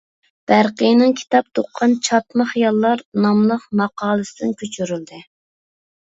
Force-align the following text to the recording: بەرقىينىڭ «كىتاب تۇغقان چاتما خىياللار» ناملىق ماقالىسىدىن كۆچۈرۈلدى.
بەرقىينىڭ 0.51 1.11
«كىتاب 1.17 1.49
تۇغقان 1.57 1.91
چاتما 2.07 2.47
خىياللار» 2.53 3.03
ناملىق 3.25 3.67
ماقالىسىدىن 3.81 4.55
كۆچۈرۈلدى. 4.63 5.21